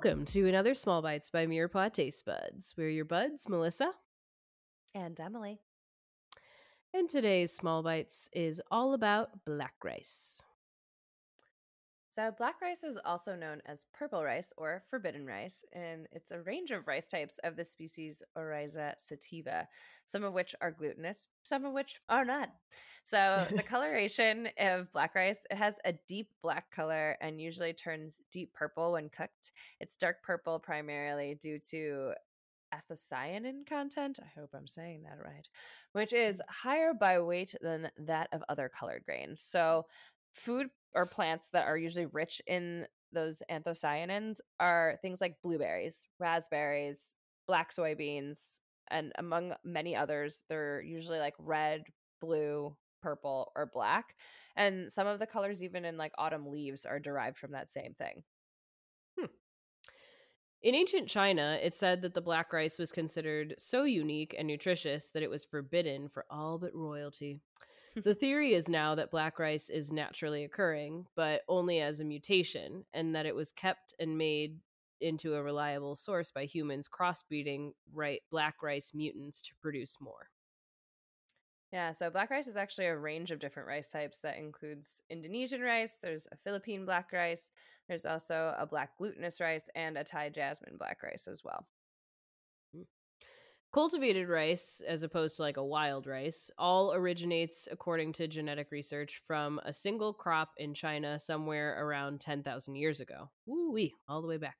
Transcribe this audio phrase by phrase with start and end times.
[0.00, 2.72] Welcome to another Small Bites by Mirepoix Taste Buds.
[2.76, 3.90] We're your buds, Melissa.
[4.94, 5.58] And Emily.
[6.94, 10.40] And today's Small Bites is all about black rice.
[12.18, 16.40] So, black rice is also known as purple rice or forbidden rice, and it's a
[16.40, 19.68] range of rice types of the species Oryza sativa,
[20.04, 22.48] some of which are glutinous, some of which are not.
[23.04, 28.20] So, the coloration of black rice, it has a deep black color and usually turns
[28.32, 29.52] deep purple when cooked.
[29.78, 32.14] It's dark purple primarily due to
[32.74, 34.18] anthocyanin content.
[34.20, 35.46] I hope I'm saying that right,
[35.92, 36.40] which is mm.
[36.48, 39.40] higher by weight than that of other colored grains.
[39.40, 39.86] So,
[40.38, 47.14] food or plants that are usually rich in those anthocyanins are things like blueberries, raspberries,
[47.46, 48.58] black soybeans,
[48.90, 51.82] and among many others, they're usually like red,
[52.20, 54.14] blue, purple, or black.
[54.56, 57.94] And some of the colors, even in like autumn leaves, are derived from that same
[57.94, 58.22] thing.
[59.18, 59.26] Hmm.
[60.62, 65.10] In ancient China, it said that the black rice was considered so unique and nutritious
[65.10, 67.40] that it was forbidden for all but royalty.
[68.04, 72.84] The theory is now that black rice is naturally occurring, but only as a mutation,
[72.92, 74.58] and that it was kept and made
[75.00, 80.28] into a reliable source by humans crossbreeding right black rice mutants to produce more.
[81.72, 85.60] Yeah, so black rice is actually a range of different rice types that includes Indonesian
[85.60, 87.50] rice, there's a Philippine black rice,
[87.88, 91.66] there's also a black glutinous rice and a Thai jasmine black rice as well.
[93.72, 99.20] Cultivated rice, as opposed to like a wild rice, all originates, according to genetic research,
[99.26, 103.28] from a single crop in China somewhere around 10,000 years ago.
[103.46, 104.56] Ooh wee, all the way back.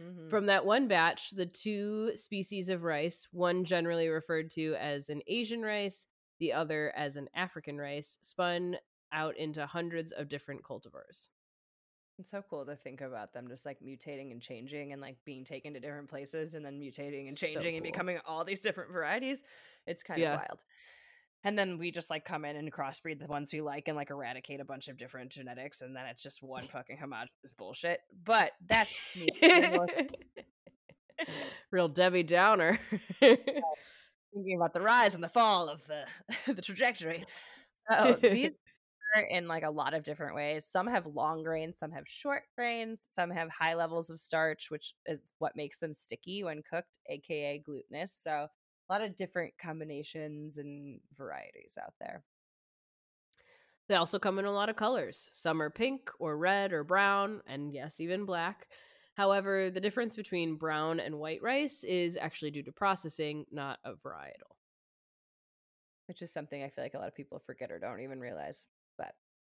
[0.00, 0.28] Mm-hmm.
[0.28, 5.22] From that one batch, the two species of rice, one generally referred to as an
[5.28, 6.06] Asian rice,
[6.40, 8.76] the other as an African rice, spun
[9.12, 11.28] out into hundreds of different cultivars.
[12.18, 15.44] It's so cool to think about them just like mutating and changing and like being
[15.44, 17.74] taken to different places and then mutating and changing so cool.
[17.74, 19.42] and becoming all these different varieties.
[19.86, 20.34] It's kind yeah.
[20.34, 20.62] of wild.
[21.44, 24.10] And then we just like come in and crossbreed the ones we like and like
[24.10, 28.00] eradicate a bunch of different genetics and then it's just one fucking homogenous bullshit.
[28.24, 29.28] But that's me.
[31.70, 32.78] Real Debbie Downer
[34.32, 36.04] thinking about the rise and the fall of the
[36.52, 37.24] the trajectory.
[37.90, 38.54] So these
[39.20, 40.66] in like a lot of different ways.
[40.66, 44.94] Some have long grains, some have short grains, some have high levels of starch, which
[45.06, 48.14] is what makes them sticky when cooked, aka glutinous.
[48.14, 52.24] So a lot of different combinations and varieties out there.
[53.88, 55.28] They also come in a lot of colors.
[55.32, 58.68] Some are pink or red or brown, and yes, even black.
[59.14, 63.94] However, the difference between brown and white rice is actually due to processing, not a
[63.94, 64.56] varietal.
[66.06, 68.66] Which is something I feel like a lot of people forget or don't even realize.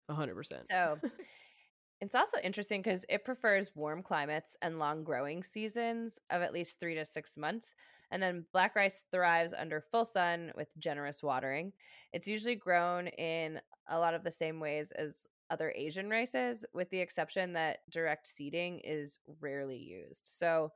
[0.09, 0.67] But 100%.
[0.67, 0.99] So
[2.01, 6.81] it's also interesting because it prefers warm climates and long growing seasons of at least
[6.81, 7.75] three to six months.
[8.11, 11.73] And then black rice thrives under full sun with generous watering.
[12.13, 16.89] It's usually grown in a lot of the same ways as other Asian rices, with
[16.91, 20.27] the exception that direct seeding is rarely used.
[20.27, 20.73] So,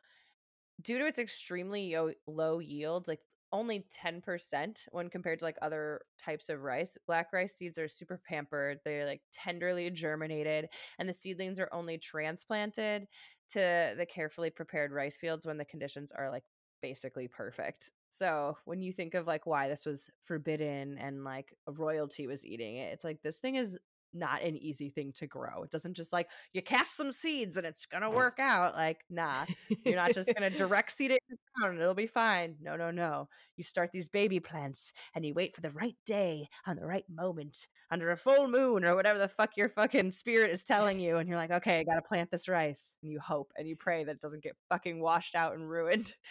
[0.81, 3.21] due to its extremely yo- low yield, like
[3.52, 6.96] only 10% when compared to like other types of rice.
[7.06, 8.80] Black rice seeds are super pampered.
[8.84, 10.68] They're like tenderly germinated
[10.98, 13.06] and the seedlings are only transplanted
[13.50, 16.44] to the carefully prepared rice fields when the conditions are like
[16.80, 17.91] basically perfect.
[18.08, 22.76] So, when you think of like why this was forbidden and like royalty was eating
[22.76, 23.78] it, it's like this thing is
[24.14, 25.62] not an easy thing to grow.
[25.62, 28.74] It doesn't just like you cast some seeds and it's gonna work out.
[28.74, 29.44] Like, nah,
[29.84, 31.20] you're not just gonna direct seed it
[31.62, 32.56] and it'll be fine.
[32.60, 33.28] No, no, no.
[33.56, 37.04] You start these baby plants and you wait for the right day on the right
[37.08, 41.16] moment under a full moon or whatever the fuck your fucking spirit is telling you.
[41.16, 42.94] And you're like, okay, I gotta plant this rice.
[43.02, 46.12] And you hope and you pray that it doesn't get fucking washed out and ruined.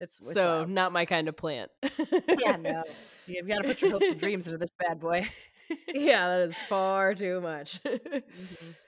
[0.00, 0.68] It's, it's so wild.
[0.68, 1.70] not my kind of plant.
[2.40, 2.82] yeah, no.
[3.28, 5.28] You've gotta put your hopes and dreams into this bad boy
[5.94, 7.80] yeah, that is far too much.
[7.84, 8.70] mm-hmm.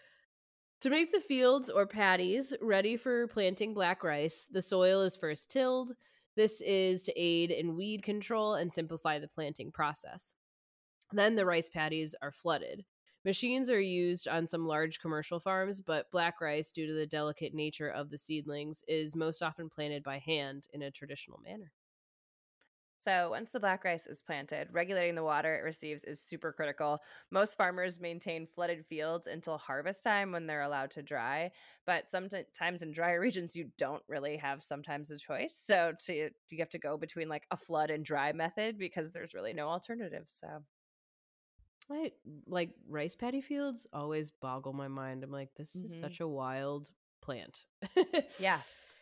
[0.81, 5.51] To make the fields or paddies ready for planting black rice, the soil is first
[5.51, 5.93] tilled.
[6.37, 10.35] This is to aid in weed control and simplify the planting process.
[11.11, 12.85] Then the rice paddies are flooded.
[13.25, 17.55] Machines are used on some large commercial farms, but black rice, due to the delicate
[17.55, 21.73] nature of the seedlings, is most often planted by hand in a traditional manner.
[23.05, 27.01] So, once the black rice is planted, regulating the water it receives is super critical.
[27.31, 31.51] Most farmers maintain flooded fields until harvest time when they're allowed to dry.
[31.87, 35.55] But sometimes in drier regions, you don't really have sometimes a choice.
[35.55, 39.35] So, to, you have to go between like a flood and dry method because there's
[39.35, 40.25] really no alternative.
[40.29, 40.47] So,
[41.93, 42.13] I
[42.47, 45.25] like rice paddy fields always boggle my mind.
[45.25, 45.93] I'm like, this mm-hmm.
[45.93, 46.91] is such a wild
[47.21, 47.67] plant.
[48.39, 48.61] yeah.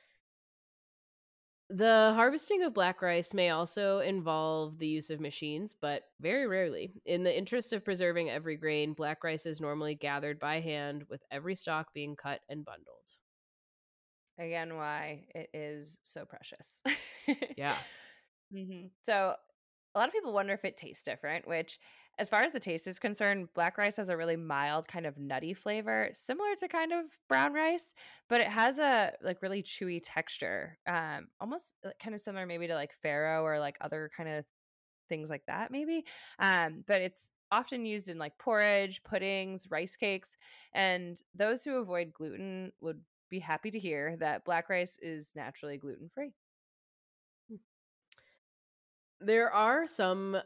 [1.74, 6.92] The harvesting of black rice may also involve the use of machines, but very rarely.
[7.06, 11.22] In the interest of preserving every grain, black rice is normally gathered by hand with
[11.30, 13.08] every stalk being cut and bundled.
[14.38, 16.82] Again, why it is so precious.
[17.56, 17.76] yeah.
[18.54, 18.88] Mm-hmm.
[19.00, 19.34] So,
[19.94, 21.78] a lot of people wonder if it tastes different, which
[22.18, 25.18] as far as the taste is concerned, black rice has a really mild kind of
[25.18, 27.94] nutty flavor, similar to kind of brown rice,
[28.28, 30.78] but it has a like really chewy texture.
[30.86, 34.44] Um almost kind of similar maybe to like farro or like other kind of
[35.08, 36.04] things like that maybe.
[36.38, 40.36] Um but it's often used in like porridge, puddings, rice cakes,
[40.72, 45.78] and those who avoid gluten would be happy to hear that black rice is naturally
[45.78, 46.32] gluten-free.
[47.48, 47.56] Hmm.
[49.20, 50.36] There are some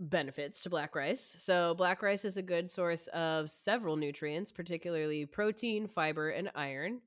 [0.00, 1.36] benefits to black rice.
[1.38, 7.00] So, black rice is a good source of several nutrients, particularly protein, fiber, and iron.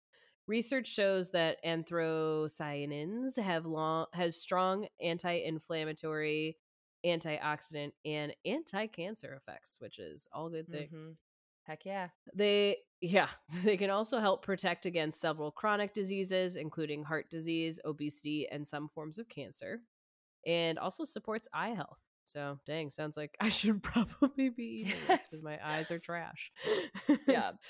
[0.48, 6.57] Research shows that anthocyanins have long have strong anti-inflammatory,
[7.06, 11.01] antioxidant, and anti-cancer effects, which is all good things.
[11.01, 11.12] Mm-hmm.
[11.63, 12.07] Heck yeah.
[12.33, 13.28] They yeah,
[13.66, 18.88] they can also help protect against several chronic diseases including heart disease, obesity, and some
[18.88, 19.81] forms of cancer,
[20.45, 22.00] and also supports eye health.
[22.27, 25.07] So, dang, sounds like I should probably be eating yes.
[25.07, 26.51] this because my eyes are trash.
[27.27, 27.51] yeah.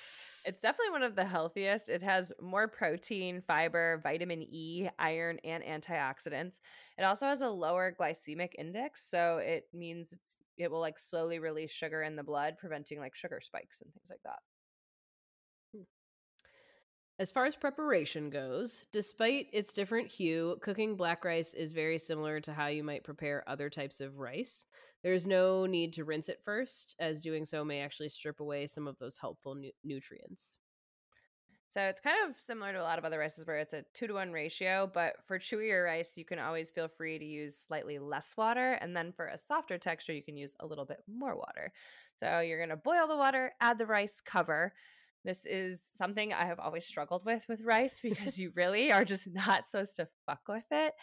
[0.45, 1.89] It's definitely one of the healthiest.
[1.89, 6.59] It has more protein, fiber, vitamin E, iron, and antioxidants.
[6.97, 11.39] It also has a lower glycemic index, so it means it's it will like slowly
[11.39, 14.39] release sugar in the blood, preventing like sugar spikes and things like that.
[17.19, 22.39] As far as preparation goes, despite its different hue, cooking black rice is very similar
[22.41, 24.65] to how you might prepare other types of rice.
[25.03, 28.87] There's no need to rinse it first, as doing so may actually strip away some
[28.87, 30.57] of those helpful nu- nutrients.
[31.69, 34.07] So it's kind of similar to a lot of other rices where it's a two
[34.07, 37.99] to one ratio, but for chewier rice, you can always feel free to use slightly
[37.99, 38.73] less water.
[38.73, 41.73] And then for a softer texture, you can use a little bit more water.
[42.15, 44.73] So you're going to boil the water, add the rice, cover.
[45.27, 49.27] This is something I have always struggled with with rice because you really are just
[49.33, 50.93] not supposed to fuck with it.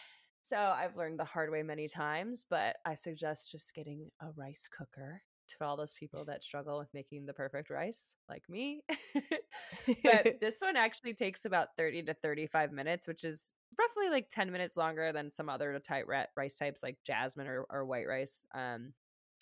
[0.49, 4.67] So I've learned the hard way many times, but I suggest just getting a rice
[4.67, 8.81] cooker to all those people that struggle with making the perfect rice, like me.
[10.03, 14.51] but this one actually takes about 30 to 35 minutes, which is roughly like 10
[14.51, 18.43] minutes longer than some other type rice types like jasmine or, or white rice.
[18.55, 18.93] Um,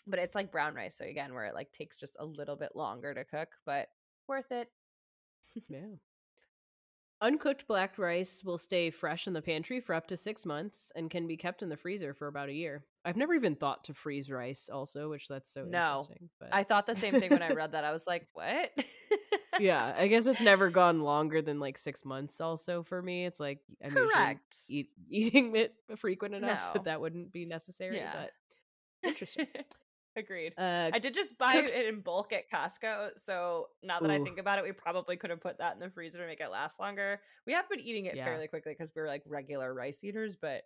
[0.06, 0.98] but it's like brown rice.
[0.98, 3.88] So again, where it like takes just a little bit longer to cook, but
[4.28, 4.70] worth it.
[5.68, 5.96] yeah.
[7.22, 11.10] Uncooked black rice will stay fresh in the pantry for up to six months and
[11.10, 12.84] can be kept in the freezer for about a year.
[13.06, 16.00] I've never even thought to freeze rice, also, which that's so no.
[16.02, 16.30] interesting.
[16.40, 16.50] But...
[16.52, 17.86] I thought the same thing when I read that.
[17.86, 18.72] I was like, what?
[19.60, 22.42] yeah, I guess it's never gone longer than like six months.
[22.42, 26.74] Also, for me, it's like I'm correct eat, eating it frequent enough no.
[26.74, 27.98] that that wouldn't be necessary.
[27.98, 28.14] Yeah.
[28.14, 28.32] But
[29.10, 29.48] interesting.
[30.16, 30.54] Agreed.
[30.58, 34.14] Uh, I did just buy it in bulk at Costco, so now that Ooh.
[34.14, 36.40] I think about it, we probably could have put that in the freezer to make
[36.40, 37.20] it last longer.
[37.48, 38.26] We have been eating it yeah.
[38.26, 40.64] fairly quickly because we're like regular rice eaters, but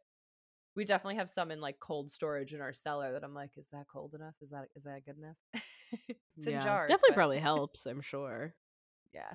[0.75, 3.69] we definitely have some in like cold storage in our cellar that I'm like, is
[3.71, 4.35] that cold enough?
[4.41, 5.37] Is that is that good enough?
[6.07, 6.87] it's yeah, in jars.
[6.87, 7.15] Definitely but...
[7.15, 8.53] probably helps, I'm sure.
[9.13, 9.33] Yeah.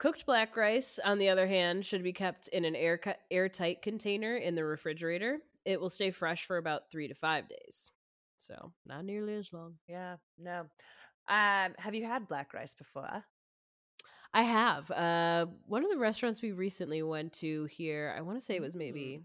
[0.00, 2.98] Cooked black rice, on the other hand, should be kept in an air
[3.30, 5.38] airtight container in the refrigerator.
[5.64, 7.90] It will stay fresh for about three to five days.
[8.40, 9.74] So not nearly as long.
[9.86, 10.60] Yeah, no.
[11.28, 13.24] Um, have you had black rice before?
[14.32, 14.90] I have.
[14.90, 18.62] Uh, one of the restaurants we recently went to here, I want to say it
[18.62, 19.22] was maybe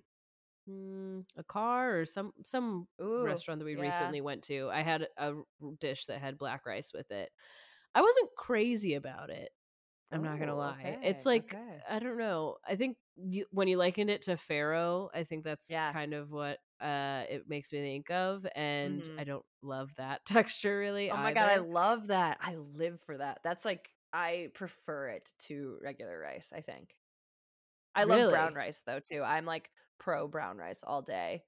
[0.69, 1.23] mm.
[1.37, 3.81] a car or some some Ooh, restaurant that we yeah.
[3.81, 4.69] recently went to.
[4.71, 5.33] I had a
[5.79, 7.29] dish that had black rice with it.
[7.93, 9.51] I wasn't crazy about it.
[10.15, 10.77] I'm not gonna lie.
[10.79, 11.81] Okay, it's like okay.
[11.89, 12.57] I don't know.
[12.67, 15.91] I think you, when you likened it to farro, I think that's yeah.
[15.93, 19.19] kind of what uh it makes me think of, and mm-hmm.
[19.19, 21.11] I don't love that texture really.
[21.11, 21.33] Oh my either.
[21.35, 22.37] god, I love that.
[22.41, 23.39] I live for that.
[23.43, 26.51] That's like I prefer it to regular rice.
[26.55, 26.95] I think.
[27.93, 28.31] I love really?
[28.31, 29.21] brown rice though too.
[29.23, 29.69] I'm like
[29.99, 31.43] pro brown rice all day.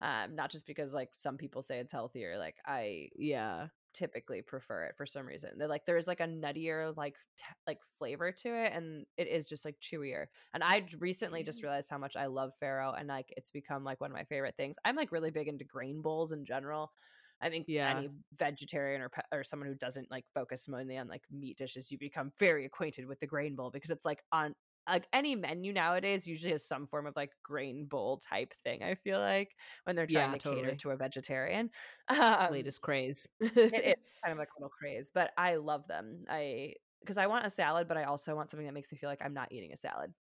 [0.00, 2.36] Um, not just because like some people say it's healthier.
[2.38, 5.50] Like I yeah typically prefer it for some reason.
[5.56, 9.46] They're like there's like a nuttier like t- like flavor to it, and it is
[9.46, 10.26] just like chewier.
[10.54, 11.64] And I recently just mm.
[11.64, 14.56] realized how much I love farro, and like it's become like one of my favorite
[14.56, 14.76] things.
[14.84, 16.92] I'm like really big into grain bowls in general.
[17.40, 17.96] I think yeah.
[17.96, 18.08] any
[18.38, 21.98] vegetarian or pe- or someone who doesn't like focus mainly on like meat dishes, you
[21.98, 24.54] become very acquainted with the grain bowl because it's like on
[24.88, 28.82] like any menu nowadays usually has some form of like grain bowl type thing.
[28.82, 30.52] I feel like when they're trying yeah, to totally.
[30.54, 31.70] cater to a vegetarian,
[32.08, 33.26] um, latest craze.
[33.70, 36.24] it is kind of like a little craze, but I love them.
[36.28, 39.10] I because I want a salad, but I also want something that makes me feel
[39.10, 40.14] like I'm not eating a salad.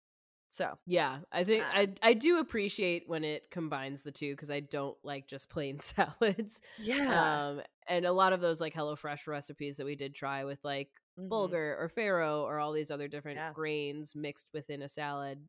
[0.49, 4.50] So yeah, I think Um, I I do appreciate when it combines the two because
[4.50, 6.61] I don't like just plain salads.
[6.77, 10.61] yeah, Um, and a lot of those like HelloFresh recipes that we did try with
[10.65, 11.29] like Mhm.
[11.29, 13.53] bulgur or farro or all these other different Yeah.
[13.53, 15.47] grains mixed within a salad.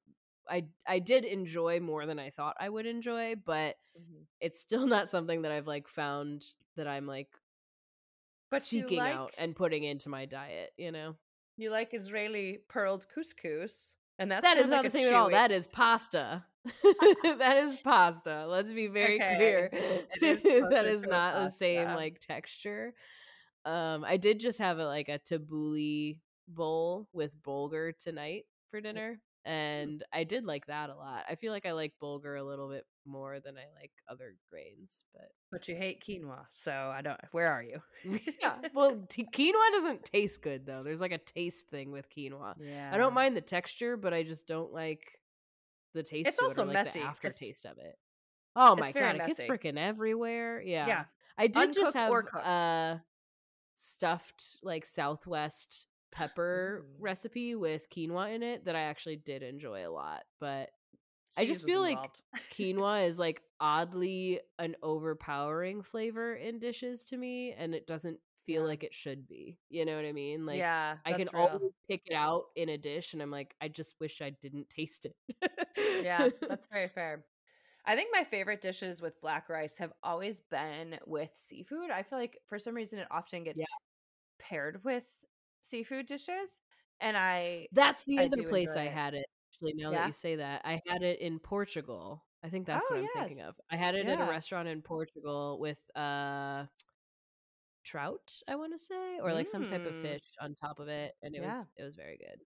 [0.50, 4.26] I I did enjoy more than I thought I would enjoy, but Mhm.
[4.42, 6.44] it's still not something that I've like found
[6.76, 7.30] that I'm like
[8.50, 11.16] But seeking like out and putting into my diet, you know.
[11.58, 15.28] you like Israeli pearled couscous, and that's That is not like the same at all.
[15.28, 16.46] chewy- That is pasta.
[17.44, 18.48] that is pasta.
[18.48, 19.36] Let's be very Okay.
[19.36, 19.70] clear.
[20.22, 22.96] Is that is not the same like texture.
[23.66, 29.20] Um, I did just have a like a tabbouleh bowl with bulgur tonight for dinner,
[29.46, 31.24] and I did like that a lot.
[31.30, 35.04] I feel like I like bulgur a little bit more than I like other grains,
[35.14, 37.20] but But you hate quinoa, so I don't.
[37.32, 37.82] Where are you?
[38.42, 38.56] yeah.
[38.74, 40.84] Well, t- quinoa doesn't taste good though.
[40.84, 42.54] There's like a taste thing with quinoa.
[42.60, 42.90] yeah.
[42.94, 45.02] I don't mind the texture, but I just don't like
[45.94, 46.28] the taste.
[46.30, 47.00] It's to it also or, like, messy.
[47.22, 47.98] The It's- of it.
[48.56, 50.62] Oh my god, it gets freaking everywhere.
[50.62, 50.88] Yeah.
[50.88, 51.04] Yeah.
[51.38, 52.46] I did just have or cooked.
[52.46, 52.98] uh
[53.80, 57.00] stuffed like Southwest pepper Ooh.
[57.00, 60.70] recipe with quinoa in it that I actually did enjoy a lot, but
[61.38, 62.10] I just feel like
[62.52, 68.64] quinoa is like oddly an overpowering flavor in dishes to me and it doesn't feel
[68.64, 68.68] Yeah.
[68.68, 69.58] like it should be.
[69.70, 70.46] You know what I mean?
[70.46, 71.62] Like yeah, I can real.
[71.62, 74.70] always pick it out in a dish and I'm like, I just wish I didn't
[74.70, 75.16] taste it.
[76.00, 77.26] yeah, that's very fair.
[77.86, 81.90] I think my favorite dishes with black rice have always been with seafood.
[81.92, 83.80] I feel like for some reason it often gets
[84.40, 85.06] paired with
[85.62, 86.60] seafood dishes,
[87.02, 88.90] and I That's the I other place I it.
[88.90, 89.26] had it.
[89.54, 89.98] Actually, now Yeah?
[90.02, 92.26] that you say that, I had it in Portugal.
[92.44, 93.56] I think that's Oh, what I'm thinking of.
[93.70, 96.66] I had it at a restaurant in Portugal with uh
[97.84, 100.02] trout, I want to say, or like some type of Mm.
[100.02, 101.42] fish on top of it, and it Yeah.
[101.42, 102.42] was it was very good.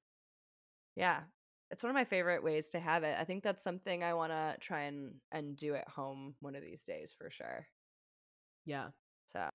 [0.96, 1.24] yeah,
[1.72, 3.16] it's one of my favorite ways to have it.
[3.20, 6.62] I think that's something I want to try and and do at home one of
[6.62, 7.68] these days for sure.
[8.66, 8.88] Yeah.
[9.32, 9.50] So,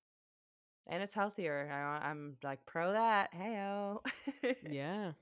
[0.88, 1.71] and it's healthier.
[1.73, 3.31] I, I'm like pro that.
[3.33, 3.99] Heyo.
[4.69, 5.12] Yeah.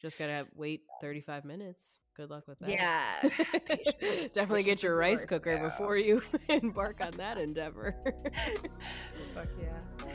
[0.00, 2.00] Just got to wait 35 minutes.
[2.16, 2.68] Good luck with that.
[2.68, 3.20] Yeah.
[3.66, 3.96] Patience.
[4.32, 5.68] Definitely Patience get your rice cooker yeah.
[5.68, 7.94] before you embark on that endeavor.
[9.34, 10.12] Fuck yeah.